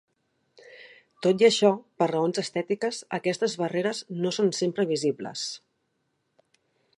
Tot 1.25 1.43
i 1.43 1.45
això, 1.47 1.69
per 2.01 2.07
raons 2.11 2.41
estètiques, 2.43 3.03
aquestes 3.19 3.55
barreres 3.65 4.01
no 4.25 4.33
són 4.39 4.51
sempre 4.63 4.87
visibles. 4.97 5.45